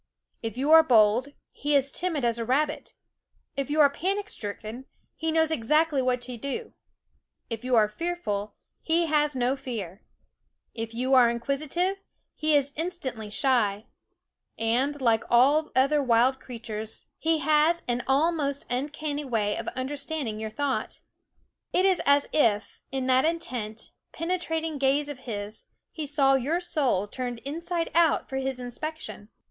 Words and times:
If 0.41 0.57
you 0.57 0.71
are 0.71 0.81
bold, 0.81 1.27
he 1.51 1.75
is 1.75 1.91
timid 1.91 2.25
as 2.25 2.39
a 2.39 2.43
rabbit; 2.43 2.95
if 3.55 3.69
you 3.69 3.79
are 3.81 3.89
panic 3.91 4.29
stricken, 4.29 4.85
he 5.15 5.31
knows 5.31 5.51
exactly 5.51 6.01
what 6.01 6.21
to 6.21 6.37
do; 6.37 6.73
if 7.51 7.63
you 7.63 7.75
are 7.75 7.87
fearful, 7.87 8.55
he 8.81 9.05
has 9.05 9.35
no 9.35 9.55
fear; 9.55 10.01
if 10.73 10.95
you 10.95 11.13
are 11.13 11.29
inquisitive, 11.29 12.03
he 12.33 12.55
is 12.55 12.73
instantly 12.75 13.29
shy; 13.29 13.85
and, 14.57 14.99
like 15.03 15.23
all 15.29 15.69
other 15.75 16.01
wild 16.01 16.39
creatures, 16.39 17.05
he 17.19 17.37
has 17.37 17.83
an 17.87 18.03
almost 18.07 18.65
uncanny 18.71 19.23
way 19.23 19.55
of 19.55 19.67
understand 19.75 20.27
ing 20.27 20.39
your 20.39 20.49
thought. 20.49 20.99
It 21.73 21.85
is 21.85 22.01
as 22.07 22.27
if, 22.33 22.81
in 22.91 23.05
that 23.05 23.23
intent, 23.25 23.91
penetrating 24.13 24.79
gaze 24.79 25.09
of 25.09 25.19
his, 25.29 25.65
he 25.91 26.07
saw 26.07 26.33
your 26.33 26.59
soul 26.59 27.07
turned 27.07 27.37
inside 27.45 27.91
out 27.93 28.27
for 28.27 28.37
his 28.37 28.59
inspection. 28.59 29.29